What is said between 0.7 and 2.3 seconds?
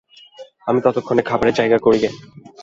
ততক্ষণ খাবারের জায়গা করি গে।